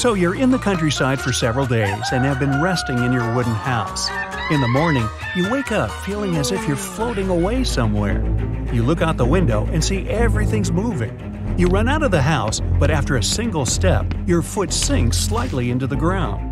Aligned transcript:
So 0.00 0.14
you're 0.14 0.34
in 0.34 0.50
the 0.50 0.56
countryside 0.56 1.20
for 1.20 1.30
several 1.30 1.66
days 1.66 2.06
and 2.10 2.24
have 2.24 2.38
been 2.38 2.62
resting 2.62 3.04
in 3.04 3.12
your 3.12 3.34
wooden 3.34 3.52
house. 3.52 4.08
In 4.50 4.62
the 4.62 4.66
morning, 4.66 5.06
you 5.36 5.50
wake 5.50 5.72
up 5.72 5.90
feeling 5.90 6.36
as 6.36 6.52
if 6.52 6.66
you're 6.66 6.74
floating 6.74 7.28
away 7.28 7.64
somewhere. 7.64 8.24
You 8.72 8.82
look 8.82 9.02
out 9.02 9.18
the 9.18 9.26
window 9.26 9.66
and 9.66 9.84
see 9.84 10.08
everything's 10.08 10.72
moving. 10.72 11.54
You 11.58 11.66
run 11.66 11.86
out 11.86 12.02
of 12.02 12.12
the 12.12 12.22
house, 12.22 12.62
but 12.78 12.90
after 12.90 13.18
a 13.18 13.22
single 13.22 13.66
step, 13.66 14.06
your 14.26 14.40
foot 14.40 14.72
sinks 14.72 15.18
slightly 15.18 15.70
into 15.70 15.86
the 15.86 15.96
ground. 15.96 16.50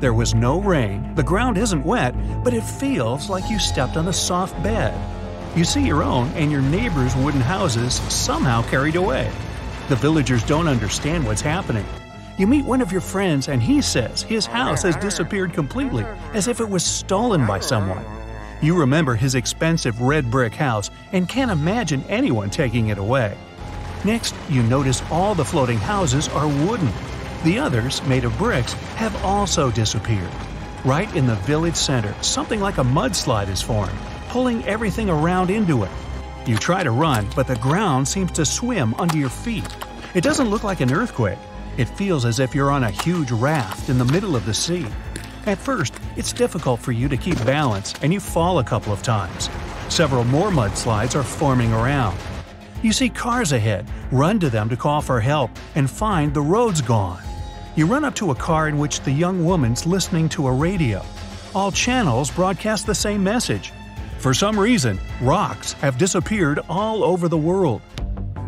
There 0.00 0.12
was 0.12 0.34
no 0.34 0.60
rain, 0.60 1.14
the 1.14 1.22
ground 1.22 1.56
isn't 1.56 1.84
wet, 1.84 2.16
but 2.42 2.52
it 2.52 2.62
feels 2.62 3.30
like 3.30 3.48
you 3.48 3.60
stepped 3.60 3.96
on 3.96 4.08
a 4.08 4.12
soft 4.12 4.60
bed. 4.60 4.92
You 5.56 5.62
see 5.62 5.86
your 5.86 6.02
own 6.02 6.30
and 6.30 6.50
your 6.50 6.62
neighbors' 6.62 7.14
wooden 7.14 7.42
houses 7.42 7.94
somehow 8.12 8.62
carried 8.62 8.96
away. 8.96 9.30
The 9.88 9.94
villagers 9.94 10.42
don't 10.42 10.66
understand 10.66 11.24
what's 11.24 11.40
happening. 11.42 11.86
You 12.38 12.46
meet 12.46 12.64
one 12.64 12.80
of 12.80 12.92
your 12.92 13.00
friends, 13.00 13.48
and 13.48 13.60
he 13.60 13.82
says 13.82 14.22
his 14.22 14.46
house 14.46 14.82
has 14.82 14.94
disappeared 14.94 15.52
completely, 15.52 16.04
as 16.34 16.46
if 16.46 16.60
it 16.60 16.70
was 16.70 16.84
stolen 16.84 17.44
by 17.44 17.58
someone. 17.58 18.04
You 18.62 18.78
remember 18.78 19.16
his 19.16 19.34
expensive 19.34 20.00
red 20.00 20.30
brick 20.30 20.54
house 20.54 20.88
and 21.10 21.28
can't 21.28 21.50
imagine 21.50 22.04
anyone 22.08 22.48
taking 22.48 22.88
it 22.88 22.98
away. 22.98 23.36
Next, 24.04 24.36
you 24.48 24.62
notice 24.62 25.02
all 25.10 25.34
the 25.34 25.44
floating 25.44 25.78
houses 25.78 26.28
are 26.28 26.46
wooden. 26.46 26.92
The 27.42 27.58
others, 27.58 28.04
made 28.04 28.24
of 28.24 28.38
bricks, 28.38 28.72
have 28.94 29.24
also 29.24 29.72
disappeared. 29.72 30.30
Right 30.84 31.12
in 31.16 31.26
the 31.26 31.34
village 31.36 31.74
center, 31.74 32.14
something 32.22 32.60
like 32.60 32.78
a 32.78 32.84
mudslide 32.84 33.48
is 33.48 33.60
formed, 33.60 33.98
pulling 34.28 34.64
everything 34.64 35.10
around 35.10 35.50
into 35.50 35.82
it. 35.82 35.90
You 36.46 36.56
try 36.56 36.84
to 36.84 36.92
run, 36.92 37.26
but 37.34 37.48
the 37.48 37.56
ground 37.56 38.06
seems 38.06 38.30
to 38.32 38.44
swim 38.44 38.94
under 38.94 39.16
your 39.16 39.28
feet. 39.28 39.66
It 40.14 40.22
doesn't 40.22 40.50
look 40.50 40.62
like 40.62 40.80
an 40.80 40.92
earthquake, 40.92 41.38
it 41.78 41.88
feels 41.88 42.24
as 42.24 42.40
if 42.40 42.54
you're 42.54 42.70
on 42.70 42.84
a 42.84 42.90
huge 42.90 43.30
raft 43.30 43.88
in 43.88 43.96
the 43.96 44.04
middle 44.04 44.36
of 44.36 44.44
the 44.44 44.52
sea. 44.52 44.86
At 45.46 45.56
first, 45.56 45.94
it's 46.16 46.32
difficult 46.32 46.80
for 46.80 46.92
you 46.92 47.08
to 47.08 47.16
keep 47.16 47.42
balance 47.46 47.94
and 48.02 48.12
you 48.12 48.20
fall 48.20 48.58
a 48.58 48.64
couple 48.64 48.92
of 48.92 49.02
times. 49.02 49.48
Several 49.88 50.24
more 50.24 50.50
mudslides 50.50 51.14
are 51.14 51.22
forming 51.22 51.72
around. 51.72 52.18
You 52.82 52.92
see 52.92 53.08
cars 53.08 53.52
ahead, 53.52 53.88
run 54.12 54.38
to 54.40 54.50
them 54.50 54.68
to 54.68 54.76
call 54.76 55.00
for 55.00 55.20
help, 55.20 55.50
and 55.74 55.88
find 55.88 56.34
the 56.34 56.42
road's 56.42 56.80
gone. 56.80 57.22
You 57.76 57.86
run 57.86 58.04
up 58.04 58.14
to 58.16 58.32
a 58.32 58.34
car 58.34 58.68
in 58.68 58.78
which 58.78 59.00
the 59.00 59.12
young 59.12 59.44
woman's 59.44 59.86
listening 59.86 60.28
to 60.30 60.48
a 60.48 60.52
radio. 60.52 61.02
All 61.54 61.72
channels 61.72 62.30
broadcast 62.30 62.86
the 62.86 62.94
same 62.94 63.22
message. 63.22 63.72
For 64.18 64.34
some 64.34 64.58
reason, 64.58 64.98
rocks 65.20 65.72
have 65.74 65.96
disappeared 65.96 66.58
all 66.68 67.04
over 67.04 67.28
the 67.28 67.38
world. 67.38 67.82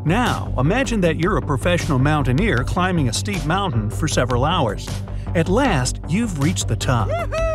Now, 0.05 0.55
imagine 0.57 1.03
that 1.03 1.21
you're 1.21 1.37
a 1.37 1.43
professional 1.43 1.99
mountaineer 1.99 2.65
climbing 2.65 3.11
a 3.11 3.13
steep 3.13 3.45
mountain 3.45 3.91
for 3.91 4.09
several 4.09 4.47
hours. 4.47 4.89
At 5.35 5.51
last, 5.51 6.01
you've 6.09 6.43
reached 6.43 6.69
the 6.69 6.77
top. 6.77 7.09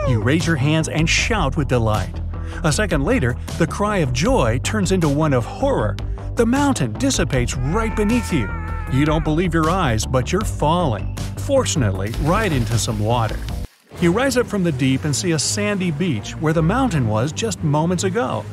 You 0.08 0.22
raise 0.22 0.46
your 0.46 0.56
hands 0.56 0.88
and 0.88 1.10
shout 1.10 1.58
with 1.58 1.68
delight. 1.68 2.22
A 2.64 2.72
second 2.72 3.04
later, 3.04 3.36
the 3.58 3.66
cry 3.66 3.98
of 3.98 4.14
joy 4.14 4.60
turns 4.64 4.92
into 4.92 5.10
one 5.10 5.34
of 5.34 5.44
horror. 5.44 5.98
The 6.36 6.46
mountain 6.46 6.94
dissipates 6.94 7.58
right 7.58 7.96
beneath 7.96 8.32
you. 8.32 8.48
You 8.94 9.06
don't 9.06 9.24
believe 9.24 9.54
your 9.54 9.72
eyes, 9.72 10.06
but 10.06 10.32
you're 10.32 10.42
falling, 10.42 11.16
fortunately, 11.38 12.12
right 12.22 12.52
into 12.52 12.78
some 12.78 13.00
water. 13.00 13.40
You 14.02 14.12
rise 14.12 14.38
up 14.38 14.46
from 14.46 14.64
the 14.64 14.72
deep 14.72 15.04
and 15.04 15.16
see 15.16 15.32
a 15.32 15.40
sandy 15.40 15.90
beach 15.90 16.34
where 16.34 16.54
the 16.54 16.62
mountain 16.62 17.08
was 17.08 17.32
just 17.32 17.64
moments 17.64 18.04
ago. 18.04 18.46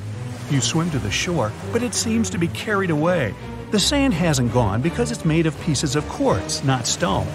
You 0.50 0.62
swim 0.62 0.90
to 0.92 0.98
the 0.98 1.10
shore, 1.10 1.52
but 1.72 1.82
it 1.82 1.92
seems 1.92 2.30
to 2.30 2.38
be 2.38 2.48
carried 2.48 2.90
away. 2.90 3.34
The 3.72 3.80
sand 3.80 4.12
hasn't 4.12 4.52
gone 4.52 4.82
because 4.82 5.10
it's 5.10 5.24
made 5.24 5.46
of 5.46 5.58
pieces 5.62 5.96
of 5.96 6.06
quartz, 6.06 6.62
not 6.62 6.86
stone. 6.86 7.26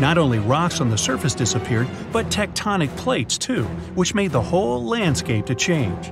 Not 0.00 0.18
only 0.18 0.40
rocks 0.40 0.80
on 0.80 0.90
the 0.90 0.98
surface 0.98 1.36
disappeared, 1.36 1.86
but 2.10 2.26
tectonic 2.30 2.88
plates 2.96 3.38
too, 3.38 3.62
which 3.94 4.12
made 4.12 4.32
the 4.32 4.42
whole 4.42 4.84
landscape 4.84 5.46
to 5.46 5.54
change. 5.54 6.10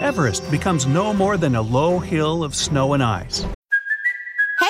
Everest 0.00 0.50
becomes 0.50 0.86
no 0.86 1.12
more 1.12 1.36
than 1.36 1.54
a 1.54 1.60
low 1.60 1.98
hill 1.98 2.42
of 2.42 2.54
snow 2.54 2.94
and 2.94 3.02
ice. 3.02 3.44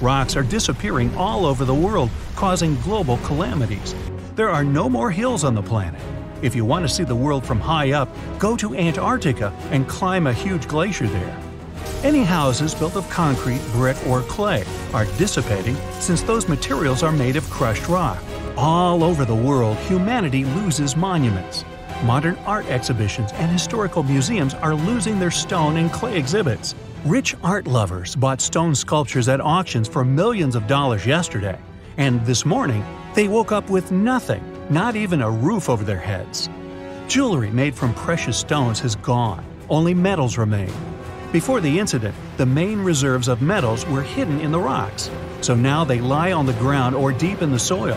Rocks 0.00 0.36
are 0.36 0.44
disappearing 0.44 1.12
all 1.16 1.44
over 1.44 1.64
the 1.64 1.74
world, 1.74 2.10
causing 2.36 2.76
global 2.82 3.16
calamities. 3.18 3.96
There 4.36 4.48
are 4.48 4.62
no 4.62 4.88
more 4.88 5.10
hills 5.10 5.42
on 5.42 5.56
the 5.56 5.62
planet. 5.62 6.00
If 6.40 6.54
you 6.54 6.64
want 6.64 6.86
to 6.86 6.94
see 6.94 7.02
the 7.02 7.16
world 7.16 7.44
from 7.44 7.58
high 7.58 7.90
up, 7.92 8.08
go 8.38 8.56
to 8.58 8.76
Antarctica 8.76 9.52
and 9.72 9.88
climb 9.88 10.28
a 10.28 10.32
huge 10.32 10.68
glacier 10.68 11.08
there. 11.08 11.36
Any 12.04 12.22
houses 12.22 12.76
built 12.76 12.94
of 12.94 13.10
concrete, 13.10 13.60
brick, 13.72 13.96
or 14.06 14.22
clay 14.22 14.64
are 14.94 15.04
dissipating 15.18 15.76
since 15.98 16.22
those 16.22 16.48
materials 16.48 17.02
are 17.02 17.10
made 17.10 17.34
of 17.34 17.50
crushed 17.50 17.88
rock. 17.88 18.22
All 18.56 19.02
over 19.02 19.24
the 19.24 19.34
world, 19.34 19.76
humanity 19.78 20.44
loses 20.44 20.96
monuments. 20.96 21.64
Modern 22.04 22.36
art 22.46 22.66
exhibitions 22.66 23.32
and 23.32 23.50
historical 23.50 24.04
museums 24.04 24.54
are 24.54 24.76
losing 24.76 25.18
their 25.18 25.32
stone 25.32 25.76
and 25.76 25.92
clay 25.92 26.16
exhibits. 26.16 26.76
Rich 27.08 27.36
art 27.42 27.66
lovers 27.66 28.14
bought 28.14 28.38
stone 28.38 28.74
sculptures 28.74 29.30
at 29.30 29.40
auctions 29.40 29.88
for 29.88 30.04
millions 30.04 30.54
of 30.54 30.66
dollars 30.66 31.06
yesterday, 31.06 31.58
and 31.96 32.20
this 32.26 32.44
morning 32.44 32.84
they 33.14 33.28
woke 33.28 33.50
up 33.50 33.70
with 33.70 33.90
nothing, 33.90 34.42
not 34.68 34.94
even 34.94 35.22
a 35.22 35.30
roof 35.30 35.70
over 35.70 35.84
their 35.84 35.98
heads. 35.98 36.50
Jewelry 37.08 37.50
made 37.50 37.74
from 37.74 37.94
precious 37.94 38.36
stones 38.36 38.78
has 38.80 38.94
gone, 38.94 39.42
only 39.70 39.94
metals 39.94 40.36
remain. 40.36 40.70
Before 41.32 41.62
the 41.62 41.78
incident, 41.78 42.14
the 42.36 42.44
main 42.44 42.78
reserves 42.78 43.28
of 43.28 43.40
metals 43.40 43.86
were 43.86 44.02
hidden 44.02 44.38
in 44.40 44.52
the 44.52 44.60
rocks, 44.60 45.10
so 45.40 45.54
now 45.54 45.84
they 45.84 46.02
lie 46.02 46.32
on 46.32 46.44
the 46.44 46.60
ground 46.64 46.94
or 46.94 47.10
deep 47.10 47.40
in 47.40 47.50
the 47.50 47.58
soil. 47.58 47.96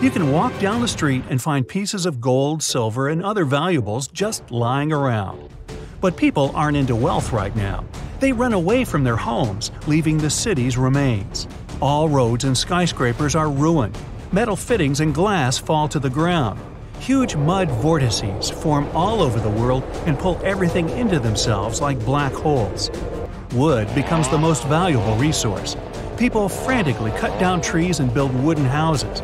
You 0.00 0.10
can 0.10 0.30
walk 0.30 0.56
down 0.60 0.80
the 0.80 0.86
street 0.86 1.24
and 1.30 1.42
find 1.42 1.66
pieces 1.66 2.06
of 2.06 2.20
gold, 2.20 2.62
silver, 2.62 3.08
and 3.08 3.24
other 3.24 3.44
valuables 3.44 4.06
just 4.06 4.52
lying 4.52 4.92
around. 4.92 5.48
But 6.02 6.16
people 6.16 6.50
aren't 6.54 6.76
into 6.76 6.96
wealth 6.96 7.32
right 7.32 7.54
now. 7.56 7.84
They 8.18 8.32
run 8.32 8.52
away 8.52 8.84
from 8.84 9.04
their 9.04 9.16
homes, 9.16 9.70
leaving 9.86 10.18
the 10.18 10.30
city's 10.30 10.76
remains. 10.76 11.46
All 11.80 12.08
roads 12.08 12.44
and 12.44 12.58
skyscrapers 12.58 13.36
are 13.36 13.48
ruined. 13.48 13.96
Metal 14.32 14.56
fittings 14.56 14.98
and 14.98 15.14
glass 15.14 15.58
fall 15.58 15.88
to 15.88 16.00
the 16.00 16.10
ground. 16.10 16.60
Huge 16.98 17.36
mud 17.36 17.70
vortices 17.70 18.50
form 18.50 18.88
all 18.94 19.22
over 19.22 19.38
the 19.38 19.48
world 19.48 19.84
and 20.06 20.18
pull 20.18 20.40
everything 20.42 20.88
into 20.90 21.20
themselves 21.20 21.80
like 21.80 22.04
black 22.04 22.32
holes. 22.32 22.90
Wood 23.52 23.92
becomes 23.94 24.28
the 24.28 24.38
most 24.38 24.64
valuable 24.64 25.14
resource. 25.16 25.76
People 26.16 26.48
frantically 26.48 27.12
cut 27.12 27.38
down 27.38 27.60
trees 27.60 28.00
and 28.00 28.12
build 28.12 28.34
wooden 28.42 28.64
houses. 28.64 29.22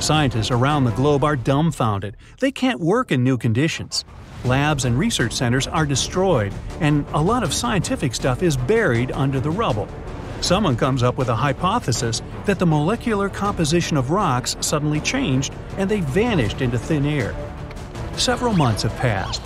Scientists 0.00 0.50
around 0.50 0.84
the 0.84 0.92
globe 0.92 1.24
are 1.24 1.36
dumbfounded. 1.36 2.16
They 2.40 2.52
can't 2.52 2.80
work 2.80 3.10
in 3.12 3.24
new 3.24 3.38
conditions. 3.38 4.04
Labs 4.44 4.84
and 4.84 4.98
research 4.98 5.32
centers 5.32 5.66
are 5.66 5.84
destroyed, 5.84 6.52
and 6.80 7.04
a 7.12 7.20
lot 7.20 7.42
of 7.42 7.52
scientific 7.52 8.14
stuff 8.14 8.42
is 8.42 8.56
buried 8.56 9.10
under 9.12 9.40
the 9.40 9.50
rubble. 9.50 9.88
Someone 10.40 10.76
comes 10.76 11.02
up 11.02 11.18
with 11.18 11.28
a 11.28 11.34
hypothesis 11.34 12.22
that 12.44 12.60
the 12.60 12.66
molecular 12.66 13.28
composition 13.28 13.96
of 13.96 14.10
rocks 14.10 14.56
suddenly 14.60 15.00
changed 15.00 15.52
and 15.76 15.90
they 15.90 16.00
vanished 16.00 16.60
into 16.60 16.78
thin 16.78 17.04
air. 17.04 17.34
Several 18.16 18.52
months 18.52 18.82
have 18.82 18.94
passed. 18.96 19.42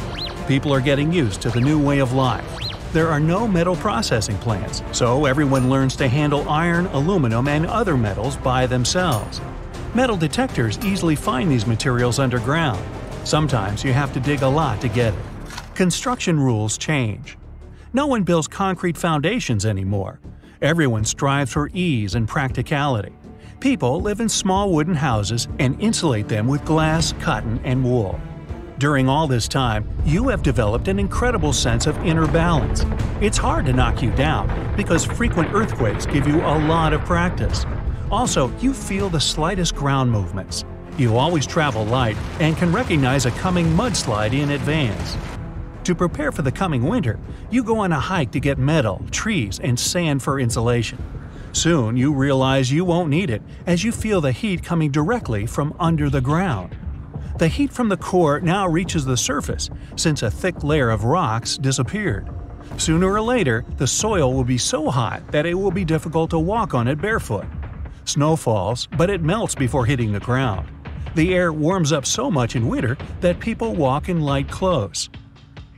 People 0.47 0.73
are 0.73 0.81
getting 0.81 1.11
used 1.11 1.41
to 1.43 1.51
the 1.51 1.61
new 1.61 1.83
way 1.83 2.01
of 2.01 2.13
life. 2.13 2.59
There 2.93 3.09
are 3.09 3.21
no 3.21 3.49
metal 3.49 3.75
processing 3.77 4.37
plants, 4.39 4.83
so 4.93 5.25
everyone 5.25 5.71
learns 5.71 5.97
to 5.97 6.09
handle 6.09 6.47
iron, 6.47 6.87
aluminum, 6.89 7.49
and 7.49 7.67
other 7.67 7.97
metals 7.97 8.37
by 8.37 8.67
themselves. 8.67 9.41
Metal 9.95 10.17
detectors 10.17 10.79
easily 10.85 11.17
find 11.17 11.51
these 11.51 11.67
materials 11.67 12.19
underground. 12.19 12.85
Sometimes 13.25 13.85
you 13.85 13.93
have 13.93 14.13
to 14.15 14.21
dig 14.21 14.43
a 14.43 14.49
lot 14.49 14.81
to 14.81 14.89
get 14.89 15.15
it. 15.15 15.21
Construction 15.75 16.39
rules 16.39 16.77
change. 16.77 17.39
No 17.93 18.07
one 18.07 18.23
builds 18.23 18.49
concrete 18.49 18.97
foundations 18.97 19.65
anymore. 19.65 20.21
Everyone 20.61 21.05
strives 21.05 21.53
for 21.53 21.71
ease 21.73 22.15
and 22.15 22.29
practicality. 22.29 23.13
People 23.61 24.01
live 24.01 24.21
in 24.21 24.29
small 24.29 24.73
wooden 24.73 24.95
houses 24.95 25.47
and 25.59 25.81
insulate 25.81 26.29
them 26.29 26.49
with 26.49 26.65
glass, 26.65 27.13
cotton, 27.21 27.61
and 27.65 27.85
wool. 27.85 28.21
During 28.79 29.09
all 29.09 29.29
this 29.29 29.47
time, 29.47 29.89
you 30.05 30.29
have 30.29 30.43
developed 30.43 30.89
an 30.89 30.99
incredible 30.99 31.53
sense 31.53 31.87
of 31.87 31.97
inner 32.05 32.27
balance. 32.27 32.85
It's 33.21 33.39
hard 33.39 33.67
to 33.67 33.73
knock 33.73 34.03
you 34.03 34.11
down 34.11 34.75
because 34.77 35.05
frequent 35.05 35.55
earthquakes 35.55 36.07
give 36.07 36.27
you 36.27 36.41
a 36.41 36.59
lot 36.67 36.93
of 36.93 37.05
practice. 37.05 37.65
Also, 38.11 38.51
you 38.59 38.75
feel 38.75 39.09
the 39.09 39.21
slightest 39.21 39.77
ground 39.77 40.11
movements. 40.11 40.65
You 40.99 41.17
always 41.17 41.47
travel 41.47 41.87
light 41.87 42.19
and 42.39 42.57
can 42.57 42.71
recognize 42.71 43.25
a 43.25 43.31
coming 43.31 43.67
mudslide 43.67 44.35
in 44.35 44.51
advance. 44.51 45.17
To 45.85 45.95
prepare 45.95 46.31
for 46.31 46.43
the 46.43 46.53
coming 46.53 46.85
winter, 46.85 47.19
you 47.51 47.65
go 47.65 47.79
on 47.79 47.93
a 47.93 47.99
hike 47.99 48.31
to 48.33 48.41
get 48.41 48.59
metal, 48.59 49.03
trees, 49.11 49.59
and 49.59 49.81
sand 49.81 50.23
for 50.23 50.39
insulation. 50.39 50.99
Soon 51.53 51.97
you 51.97 52.13
realize 52.13 52.71
you 52.71 52.85
won't 52.85 53.09
need 53.09 53.31
it 53.31 53.43
as 53.67 53.83
you 53.83 53.91
feel 53.91 54.21
the 54.21 54.33
heat 54.33 54.63
coming 54.63 54.91
directly 54.91 55.47
from 55.47 55.75
under 55.81 56.11
the 56.11 56.21
ground. 56.21 56.77
The 57.39 57.49
heat 57.49 57.73
from 57.73 57.89
the 57.89 57.97
core 57.97 58.41
now 58.41 58.69
reaches 58.69 59.07
the 59.07 59.17
surface 59.17 59.71
since 59.97 60.23
a 60.23 60.31
thick 60.31 60.63
layer 60.63 60.91
of 60.91 61.05
rocks 61.05 61.57
disappeared. 61.57 62.29
Sooner 62.77 63.11
or 63.11 63.21
later, 63.21 63.65
the 63.79 63.87
soil 63.87 64.33
will 64.33 64.45
be 64.45 64.59
so 64.59 64.91
hot 64.91 65.33
that 65.33 65.47
it 65.47 65.55
will 65.55 65.71
be 65.71 65.85
difficult 65.85 66.31
to 66.31 66.39
walk 66.39 66.75
on 66.75 66.87
it 66.87 67.01
barefoot. 67.01 67.47
Snow 68.05 68.37
falls, 68.37 68.89
but 68.99 69.11
it 69.11 69.23
melts 69.23 69.55
before 69.55 69.87
hitting 69.87 70.13
the 70.13 70.21
ground. 70.21 70.69
The 71.15 71.35
air 71.35 71.53
warms 71.53 71.93
up 71.93 72.07
so 72.07 72.31
much 72.31 72.57
in 72.57 72.67
winter 72.67 72.97
that 73.21 73.39
people 73.39 73.75
walk 73.75 74.09
in 74.09 74.23
light 74.23 74.49
clothes. 74.49 75.11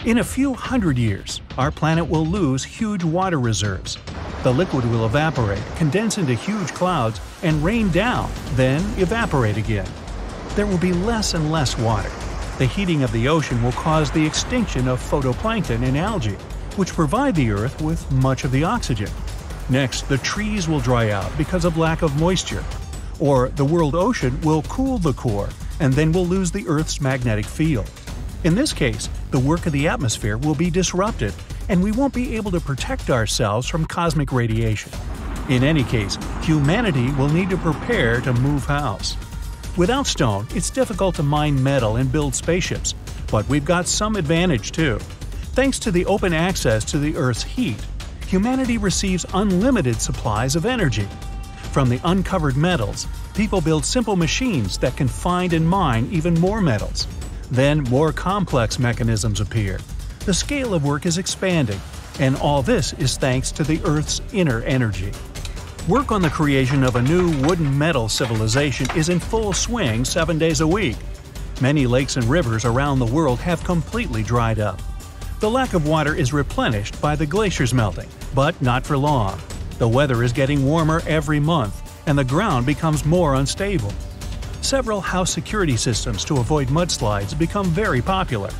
In 0.04 0.18
a 0.18 0.24
few 0.24 0.54
hundred 0.54 0.96
years, 0.96 1.40
our 1.58 1.72
planet 1.72 2.08
will 2.08 2.24
lose 2.24 2.62
huge 2.62 3.02
water 3.02 3.40
reserves. 3.40 3.98
The 4.44 4.52
liquid 4.52 4.84
will 4.84 5.06
evaporate, 5.06 5.64
condense 5.74 6.18
into 6.18 6.34
huge 6.34 6.72
clouds, 6.72 7.20
and 7.42 7.64
rain 7.64 7.90
down, 7.90 8.30
then 8.52 8.80
evaporate 8.96 9.56
again. 9.56 9.88
There 10.50 10.66
will 10.66 10.78
be 10.78 10.92
less 10.92 11.34
and 11.34 11.50
less 11.50 11.76
water. 11.76 12.12
The 12.58 12.66
heating 12.66 13.02
of 13.02 13.10
the 13.10 13.26
ocean 13.26 13.60
will 13.60 13.72
cause 13.72 14.12
the 14.12 14.24
extinction 14.24 14.86
of 14.86 15.00
phytoplankton 15.00 15.82
and 15.82 15.98
algae, 15.98 16.38
which 16.76 16.92
provide 16.92 17.34
the 17.34 17.50
Earth 17.50 17.82
with 17.82 18.08
much 18.12 18.44
of 18.44 18.52
the 18.52 18.62
oxygen. 18.62 19.10
Next, 19.68 20.08
the 20.08 20.18
trees 20.18 20.68
will 20.68 20.78
dry 20.78 21.10
out 21.10 21.36
because 21.36 21.64
of 21.64 21.76
lack 21.76 22.02
of 22.02 22.20
moisture. 22.20 22.62
Or 23.24 23.48
the 23.48 23.64
world 23.64 23.94
ocean 23.94 24.38
will 24.42 24.60
cool 24.64 24.98
the 24.98 25.14
core, 25.14 25.48
and 25.80 25.94
then 25.94 26.12
we'll 26.12 26.26
lose 26.26 26.50
the 26.50 26.68
Earth's 26.68 27.00
magnetic 27.00 27.46
field. 27.46 27.90
In 28.44 28.54
this 28.54 28.74
case, 28.74 29.08
the 29.30 29.38
work 29.38 29.64
of 29.64 29.72
the 29.72 29.88
atmosphere 29.88 30.36
will 30.36 30.54
be 30.54 30.70
disrupted, 30.70 31.32
and 31.70 31.82
we 31.82 31.90
won't 31.90 32.12
be 32.12 32.36
able 32.36 32.50
to 32.50 32.60
protect 32.60 33.08
ourselves 33.08 33.66
from 33.66 33.86
cosmic 33.86 34.30
radiation. 34.30 34.92
In 35.48 35.64
any 35.64 35.84
case, 35.84 36.18
humanity 36.42 37.10
will 37.12 37.30
need 37.30 37.48
to 37.48 37.56
prepare 37.56 38.20
to 38.20 38.34
move 38.34 38.66
house. 38.66 39.16
Without 39.78 40.06
stone, 40.06 40.46
it's 40.54 40.68
difficult 40.68 41.14
to 41.14 41.22
mine 41.22 41.62
metal 41.62 41.96
and 41.96 42.12
build 42.12 42.34
spaceships, 42.34 42.94
but 43.30 43.48
we've 43.48 43.64
got 43.64 43.88
some 43.88 44.16
advantage 44.16 44.70
too. 44.70 44.98
Thanks 45.56 45.78
to 45.78 45.90
the 45.90 46.04
open 46.04 46.34
access 46.34 46.84
to 46.90 46.98
the 46.98 47.16
Earth's 47.16 47.42
heat, 47.42 47.78
humanity 48.26 48.76
receives 48.76 49.24
unlimited 49.32 49.98
supplies 49.98 50.56
of 50.56 50.66
energy. 50.66 51.08
From 51.74 51.88
the 51.88 52.00
uncovered 52.04 52.56
metals, 52.56 53.08
people 53.34 53.60
build 53.60 53.84
simple 53.84 54.14
machines 54.14 54.78
that 54.78 54.96
can 54.96 55.08
find 55.08 55.52
and 55.52 55.68
mine 55.68 56.08
even 56.12 56.34
more 56.34 56.60
metals. 56.60 57.08
Then 57.50 57.82
more 57.82 58.12
complex 58.12 58.78
mechanisms 58.78 59.40
appear. 59.40 59.80
The 60.20 60.34
scale 60.34 60.72
of 60.72 60.84
work 60.84 61.04
is 61.04 61.18
expanding, 61.18 61.80
and 62.20 62.36
all 62.36 62.62
this 62.62 62.92
is 62.92 63.16
thanks 63.16 63.50
to 63.50 63.64
the 63.64 63.80
Earth's 63.84 64.20
inner 64.32 64.62
energy. 64.62 65.10
Work 65.88 66.12
on 66.12 66.22
the 66.22 66.30
creation 66.30 66.84
of 66.84 66.94
a 66.94 67.02
new 67.02 67.36
wooden 67.42 67.76
metal 67.76 68.08
civilization 68.08 68.86
is 68.96 69.08
in 69.08 69.18
full 69.18 69.52
swing 69.52 70.04
seven 70.04 70.38
days 70.38 70.60
a 70.60 70.68
week. 70.68 70.96
Many 71.60 71.88
lakes 71.88 72.14
and 72.14 72.24
rivers 72.26 72.64
around 72.64 73.00
the 73.00 73.06
world 73.06 73.40
have 73.40 73.64
completely 73.64 74.22
dried 74.22 74.60
up. 74.60 74.80
The 75.40 75.50
lack 75.50 75.74
of 75.74 75.88
water 75.88 76.14
is 76.14 76.32
replenished 76.32 77.00
by 77.00 77.16
the 77.16 77.26
glaciers 77.26 77.74
melting, 77.74 78.08
but 78.32 78.62
not 78.62 78.86
for 78.86 78.96
long. 78.96 79.40
The 79.78 79.88
weather 79.88 80.22
is 80.22 80.32
getting 80.32 80.64
warmer 80.64 81.02
every 81.04 81.40
month, 81.40 81.92
and 82.06 82.16
the 82.16 82.24
ground 82.24 82.64
becomes 82.64 83.04
more 83.04 83.34
unstable. 83.34 83.92
Several 84.60 85.00
house 85.00 85.32
security 85.32 85.76
systems 85.76 86.24
to 86.26 86.36
avoid 86.36 86.68
mudslides 86.68 87.36
become 87.36 87.66
very 87.66 88.00
popular. 88.00 88.50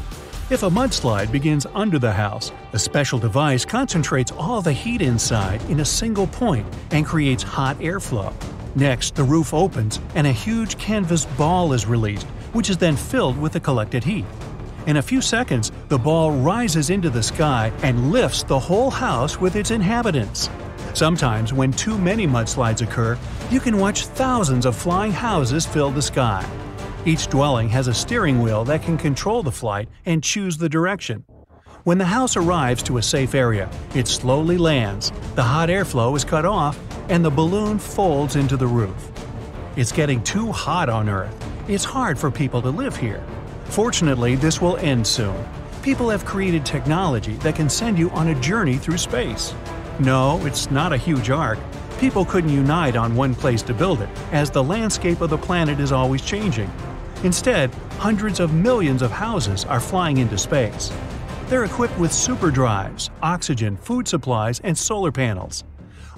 If 0.51 0.65
a 0.65 0.69
mudslide 0.69 1.31
begins 1.31 1.67
under 1.73 2.01
the 2.01 2.13
house, 2.13 2.51
a 2.73 2.79
special 2.81 3.21
device 3.21 3.65
concentrates 3.65 4.33
all 4.33 4.61
the 4.61 4.73
heat 4.73 5.03
inside 5.03 5.63
in 5.71 5.81
a 5.81 5.85
single 5.85 6.27
point 6.27 6.67
and 6.91 7.07
creates 7.07 7.45
hot 7.45 7.79
airflow. 7.79 8.35
Next, 8.75 9.15
the 9.15 9.23
roof 9.23 9.55
opens 9.55 10.01
and 10.17 10.27
a 10.27 10.33
huge 10.33 10.77
canvas 10.79 11.27
ball 11.39 11.73
is 11.73 11.87
released, 11.87 12.27
which 12.53 12.71
is 12.71 12.77
then 12.77 12.97
filled 12.97 13.39
with 13.39 13.53
the 13.53 13.61
collected 13.61 14.03
heat. 14.03 14.25
In 14.87 14.97
a 14.97 15.03
few 15.03 15.23
seconds, 15.23 15.71
the 15.89 15.99
ball 15.99 16.33
rises 16.33 16.91
into 16.91 17.09
the 17.09 17.23
sky 17.23 17.73
and 17.83 18.11
lifts 18.11 18.43
the 18.43 18.59
whole 18.59 18.91
house 18.91 19.41
with 19.41 19.55
its 19.55 19.71
inhabitants. 19.71 20.51
Sometimes, 20.95 21.53
when 21.53 21.73
too 21.73 21.99
many 21.99 22.25
mudslides 22.25 22.81
occur, 22.81 23.19
you 23.51 23.59
can 23.59 23.79
watch 23.79 24.07
thousands 24.07 24.65
of 24.65 24.77
flying 24.77 25.11
houses 25.11 25.67
fill 25.67 25.91
the 25.91 26.01
sky. 26.01 26.49
Each 27.05 27.27
dwelling 27.27 27.69
has 27.71 27.89
a 27.89 27.95
steering 27.95 28.41
wheel 28.41 28.65
that 28.67 28.83
can 28.83 28.97
control 28.97 29.43
the 29.43 29.51
flight 29.51 29.89
and 30.07 30.23
choose 30.23 30.57
the 30.57 30.69
direction. 30.69 31.25
When 31.83 31.99
the 31.99 32.05
house 32.05 32.37
arrives 32.37 32.83
to 32.85 32.99
a 32.99 33.03
safe 33.03 33.35
area, 33.35 33.69
it 33.95 34.07
slowly 34.07 34.57
lands, 34.57 35.13
the 35.35 35.43
hot 35.43 35.69
airflow 35.69 36.17
is 36.17 36.25
cut 36.25 36.47
off, 36.47 36.79
and 37.09 37.25
the 37.25 37.31
balloon 37.31 37.81
folds 37.81 38.37
into 38.37 38.57
the 38.57 38.67
roof. 38.67 39.11
It's 39.77 39.93
getting 39.93 40.23
too 40.23 40.53
hot 40.53 40.89
on 40.89 41.09
Earth. 41.09 41.35
It's 41.69 41.85
hard 41.85 42.19
for 42.19 42.31
people 42.31 42.63
to 42.63 42.71
live 42.71 42.97
here. 42.97 43.23
Fortunately, 43.65 44.37
this 44.37 44.61
will 44.61 44.77
end 44.77 45.05
soon. 45.05 45.45
People 45.83 46.09
have 46.09 46.25
created 46.25 46.65
technology 46.65 47.35
that 47.39 47.57
can 47.57 47.69
send 47.69 47.99
you 47.99 48.09
on 48.11 48.29
a 48.29 48.41
journey 48.41 48.77
through 48.79 48.97
space. 48.97 49.53
No, 50.01 50.45
it's 50.45 50.71
not 50.73 50.93
a 50.93 50.97
huge 50.97 51.31
ark. 51.31 51.59
People 51.99 52.25
couldn't 52.25 52.51
unite 52.51 52.97
on 52.97 53.15
one 53.15 53.35
place 53.35 53.63
to 53.63 53.73
build 53.73 54.03
it, 54.03 54.09
as 54.33 54.51
the 54.51 54.63
landscape 54.63 55.21
of 55.21 55.31
the 55.31 55.39
planet 55.39 55.79
is 55.79 55.93
always 55.93 56.21
changing. 56.21 56.71
Instead, 57.23 57.73
hundreds 57.99 58.41
of 58.41 58.53
millions 58.53 59.03
of 59.03 59.13
houses 59.13 59.65
are 59.65 59.79
flying 59.79 60.19
into 60.19 60.37
space. 60.37 60.93
They're 61.47 61.65
equipped 61.65 61.97
with 61.99 62.11
superdrives, 62.11 63.11
oxygen, 63.23 63.77
food 63.77 64.09
supplies, 64.09 64.61
and 64.61 64.77
solar 64.77 65.13
panels. 65.13 65.63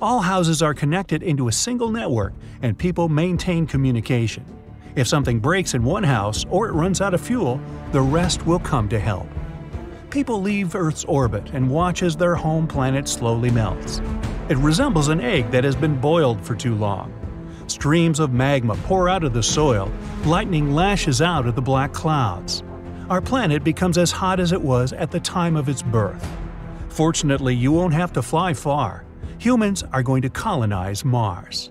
All 0.01 0.21
houses 0.21 0.63
are 0.63 0.75
connected 0.75 1.23
into 1.23 1.49
a 1.49 1.53
single 1.53 1.91
network, 1.91 2.33
and 2.63 2.79
people 2.79 3.09
maintain 3.11 3.67
communication. 3.67 4.45
If 4.95 5.07
something 5.07 5.39
breaks 5.39 5.75
in 5.75 5.85
one 5.85 6.03
house 6.03 6.47
or 6.49 6.69
it 6.69 6.73
runs 6.73 7.03
out 7.03 7.13
of 7.13 7.21
fuel, 7.21 7.61
the 7.93 8.01
rest 8.01 8.47
will 8.47 8.59
come 8.59 8.89
to 8.89 8.99
help. 8.99 9.29
People 10.17 10.41
leave 10.41 10.75
Earth's 10.75 11.05
orbit 11.05 11.51
and 11.53 11.71
watch 11.71 12.03
as 12.03 12.17
their 12.17 12.35
home 12.35 12.67
planet 12.67 13.07
slowly 13.07 13.51
melts. 13.51 14.01
It 14.49 14.57
resembles 14.57 15.09
an 15.09 15.21
egg 15.21 15.51
that 15.51 15.63
has 15.63 15.77
been 15.77 16.01
boiled 16.01 16.41
for 16.41 16.55
too 16.55 16.75
long. 16.75 17.13
Streams 17.67 18.19
of 18.19 18.33
magma 18.33 18.77
pour 18.85 19.11
out 19.11 19.25
of 19.25 19.35
the 19.35 19.43
soil, 19.43 19.93
lightning 20.25 20.73
lashes 20.73 21.21
out 21.21 21.47
of 21.47 21.55
the 21.55 21.61
black 21.61 21.93
clouds. 21.93 22.63
Our 23.11 23.21
planet 23.21 23.63
becomes 23.63 23.99
as 23.99 24.11
hot 24.11 24.41
as 24.41 24.53
it 24.53 24.63
was 24.63 24.95
at 24.95 25.11
the 25.11 25.21
time 25.21 25.55
of 25.55 25.69
its 25.69 25.83
birth. 25.83 26.27
Fortunately, 26.89 27.55
you 27.55 27.71
won't 27.71 27.93
have 27.93 28.15
to 28.15 28.23
fly 28.23 28.55
far. 28.55 29.05
Humans 29.37 29.85
are 29.93 30.03
going 30.03 30.23
to 30.23 30.31
colonize 30.31 31.05
Mars. 31.05 31.71